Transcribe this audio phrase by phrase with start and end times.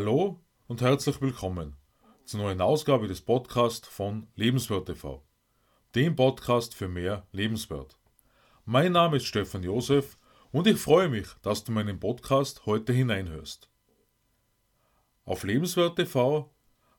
[0.00, 1.76] Hallo und herzlich willkommen
[2.24, 5.22] zur neuen Ausgabe des Podcasts von Lebenswert TV,
[5.94, 7.98] dem Podcast für mehr Lebenswert.
[8.64, 10.16] Mein Name ist Stefan Josef
[10.52, 13.68] und ich freue mich, dass du meinen Podcast heute hineinhörst.
[15.26, 16.50] Auf Lebenswert TV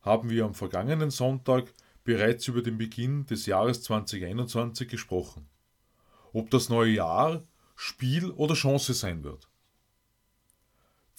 [0.04, 1.74] haben wir am vergangenen Sonntag
[2.04, 5.50] bereits über den Beginn des Jahres 2021 gesprochen.
[6.34, 7.42] Ob das neue Jahr
[7.76, 9.51] Spiel oder Chance sein wird.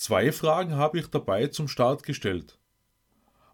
[0.02, 2.58] Zwei Fragen habe ich dabei zum Start gestellt.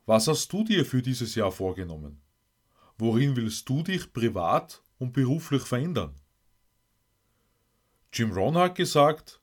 [0.07, 2.23] Was hast du dir für dieses Jahr vorgenommen?
[2.97, 6.15] Worin willst du dich privat und beruflich verändern?
[8.15, 9.43] Jim Rohn hat gesagt,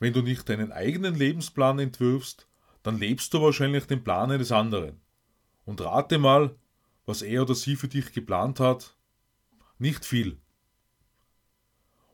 [0.00, 2.48] wenn du nicht deinen eigenen Lebensplan entwirfst,
[2.82, 5.00] dann lebst du wahrscheinlich den Plan eines anderen.
[5.64, 6.56] Und rate mal,
[7.06, 8.96] was er oder sie für dich geplant hat.
[9.78, 10.40] Nicht viel.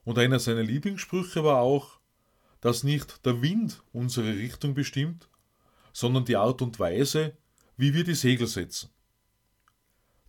[0.03, 1.98] Und einer seiner Lieblingssprüche war auch,
[2.61, 5.29] dass nicht der Wind unsere Richtung bestimmt,
[5.93, 7.37] sondern die Art und Weise,
[7.77, 8.89] wie wir die Segel setzen.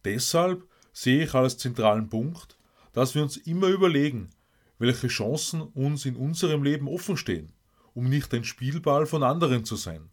[0.05, 2.59] Deshalb sehe ich als zentralen Punkt,
[2.93, 4.31] dass wir uns immer überlegen,
[4.79, 7.53] welche Chancen uns in unserem Leben offen stehen,
[7.95, 10.11] um nicht ein Spielball von anderen zu sein,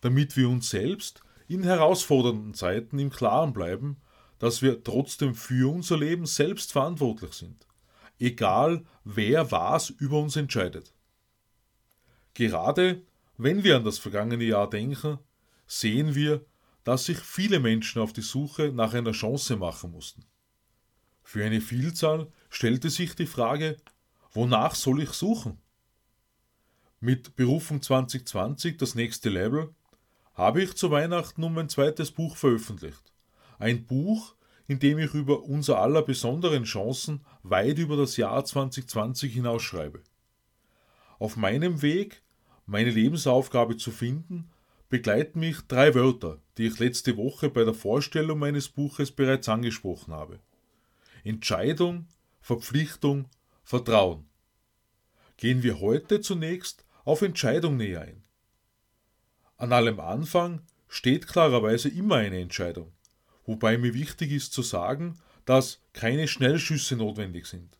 [0.00, 3.96] damit wir uns selbst in herausfordernden Zeiten im Klaren bleiben,
[4.38, 7.66] dass wir trotzdem für unser Leben selbst verantwortlich sind,
[8.18, 10.92] egal wer was über uns entscheidet.
[12.36, 13.02] Gerade
[13.38, 15.18] wenn wir an das vergangene Jahr denken,
[15.66, 16.44] sehen wir,
[16.84, 20.22] dass sich viele Menschen auf die Suche nach einer Chance machen mussten.
[21.22, 23.78] Für eine Vielzahl stellte sich die Frage,
[24.32, 25.58] wonach soll ich suchen?
[27.00, 29.74] Mit Berufung 2020, das nächste Level,
[30.34, 33.14] habe ich zu Weihnachten nun mein zweites Buch veröffentlicht.
[33.58, 34.34] Ein Buch,
[34.66, 40.02] in dem ich über unser aller besonderen Chancen weit über das Jahr 2020 hinaus schreibe.
[41.18, 42.22] Auf meinem Weg
[42.66, 44.50] meine Lebensaufgabe zu finden,
[44.88, 50.12] begleiten mich drei Wörter, die ich letzte Woche bei der Vorstellung meines Buches bereits angesprochen
[50.12, 50.40] habe.
[51.24, 52.06] Entscheidung,
[52.40, 53.28] Verpflichtung,
[53.64, 54.28] Vertrauen.
[55.36, 58.22] Gehen wir heute zunächst auf Entscheidung näher ein.
[59.56, 62.92] An allem Anfang steht klarerweise immer eine Entscheidung,
[63.44, 67.76] wobei mir wichtig ist zu sagen, dass keine Schnellschüsse notwendig sind.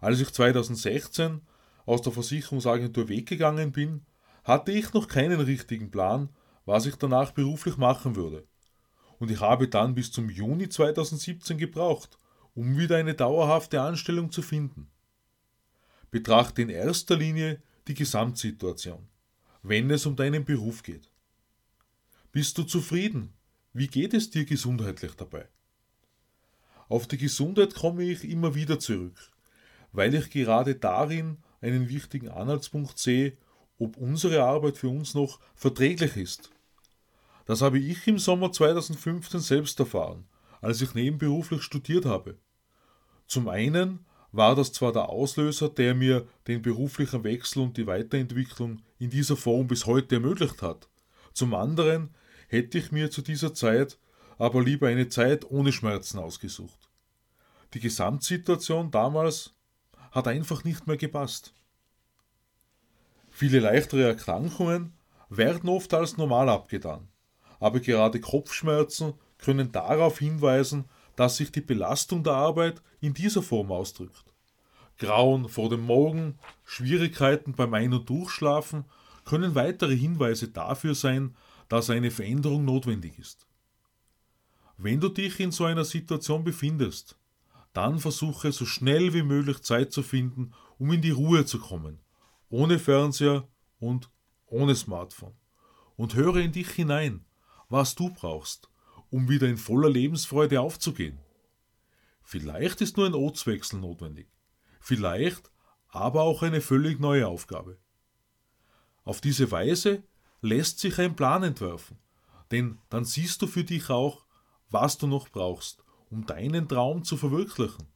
[0.00, 1.40] Als ich 2016
[1.88, 4.02] aus der Versicherungsagentur weggegangen bin,
[4.44, 6.28] hatte ich noch keinen richtigen Plan,
[6.66, 8.46] was ich danach beruflich machen würde.
[9.18, 12.18] Und ich habe dann bis zum Juni 2017 gebraucht,
[12.54, 14.90] um wieder eine dauerhafte Anstellung zu finden.
[16.10, 19.08] Betrachte in erster Linie die Gesamtsituation,
[19.62, 21.10] wenn es um deinen Beruf geht.
[22.32, 23.32] Bist du zufrieden?
[23.72, 25.48] Wie geht es dir gesundheitlich dabei?
[26.90, 29.30] Auf die Gesundheit komme ich immer wieder zurück,
[29.92, 33.36] weil ich gerade darin einen wichtigen Anhaltspunkt sehe,
[33.78, 36.50] ob unsere Arbeit für uns noch verträglich ist.
[37.46, 40.26] Das habe ich im Sommer 2015 selbst erfahren,
[40.60, 42.36] als ich nebenberuflich studiert habe.
[43.26, 48.82] Zum einen war das zwar der Auslöser, der mir den beruflichen Wechsel und die Weiterentwicklung
[48.98, 50.88] in dieser Form bis heute ermöglicht hat.
[51.32, 52.14] Zum anderen
[52.48, 53.98] hätte ich mir zu dieser Zeit
[54.38, 56.88] aber lieber eine Zeit ohne Schmerzen ausgesucht.
[57.74, 59.54] Die Gesamtsituation damals
[60.18, 61.54] hat einfach nicht mehr gepasst.
[63.30, 64.92] Viele leichtere Erkrankungen
[65.30, 67.08] werden oft als normal abgetan,
[67.60, 73.70] aber gerade Kopfschmerzen können darauf hinweisen, dass sich die Belastung der Arbeit in dieser Form
[73.70, 74.24] ausdrückt.
[74.98, 78.84] Grauen vor dem Morgen, Schwierigkeiten beim Ein- und Durchschlafen
[79.24, 81.36] können weitere Hinweise dafür sein,
[81.68, 83.46] dass eine Veränderung notwendig ist.
[84.78, 87.16] Wenn du dich in so einer Situation befindest,
[87.72, 92.00] dann versuche so schnell wie möglich Zeit zu finden, um in die Ruhe zu kommen,
[92.48, 93.46] ohne Fernseher
[93.78, 94.10] und
[94.46, 95.34] ohne Smartphone.
[95.96, 97.24] Und höre in dich hinein,
[97.68, 98.70] was du brauchst,
[99.10, 101.18] um wieder in voller Lebensfreude aufzugehen.
[102.22, 104.28] Vielleicht ist nur ein Ortswechsel notwendig,
[104.80, 105.50] vielleicht
[105.88, 107.78] aber auch eine völlig neue Aufgabe.
[109.04, 110.02] Auf diese Weise
[110.42, 111.98] lässt sich ein Plan entwerfen,
[112.50, 114.24] denn dann siehst du für dich auch,
[114.70, 117.86] was du noch brauchst, um deinen Traum zu verwirklichen.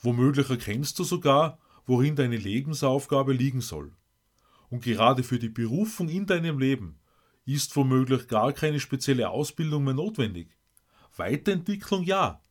[0.00, 3.92] Womöglich erkennst du sogar, worin deine Lebensaufgabe liegen soll.
[4.68, 6.98] Und gerade für die Berufung in deinem Leben
[7.44, 10.48] ist womöglich gar keine spezielle Ausbildung mehr notwendig.
[11.16, 12.42] Weiterentwicklung ja,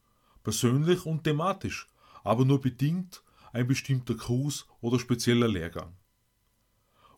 [0.43, 1.89] persönlich und thematisch,
[2.23, 3.21] aber nur bedingt
[3.51, 5.93] ein bestimmter Kurs oder spezieller Lehrgang.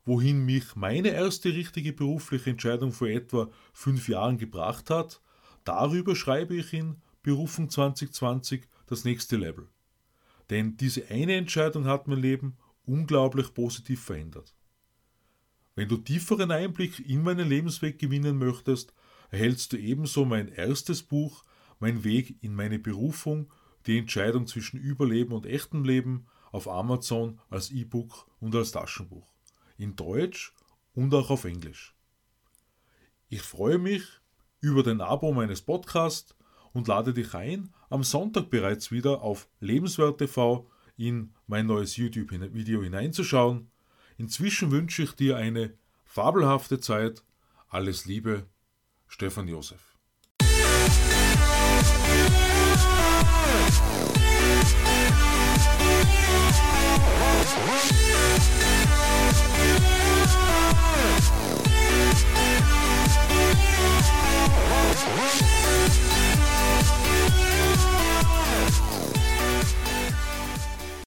[0.06, 5.22] Wohin mich meine erste richtige berufliche Entscheidung vor etwa fünf Jahren gebracht hat,
[5.64, 9.68] darüber schreibe ich in Berufung 2020 das nächste Level.
[10.50, 14.56] Denn diese eine Entscheidung hat mein Leben unglaublich positiv verändert.
[15.76, 18.94] Wenn du tieferen Einblick in meinen Lebensweg gewinnen möchtest,
[19.30, 21.44] erhältst du ebenso mein erstes Buch,
[21.80, 23.52] Mein Weg in meine Berufung,
[23.88, 29.28] die Entscheidung zwischen Überleben und echtem Leben auf Amazon als E-Book und als Taschenbuch.
[29.78, 30.54] In Deutsch
[30.94, 31.94] und auch auf Englisch.
[33.28, 34.04] Ich freue mich
[34.62, 36.37] über den Abo meines Podcasts
[36.78, 42.84] und lade dich ein, am Sonntag bereits wieder auf Lebenswert TV in mein neues YouTube-Video
[42.84, 43.72] hineinzuschauen.
[44.20, 45.74] Inzwischen wünsche ich dir eine
[46.06, 47.24] fabelhafte Zeit.
[47.68, 48.46] Alles Liebe,
[49.08, 49.98] Stefan Josef.
[59.58, 59.97] We'll be.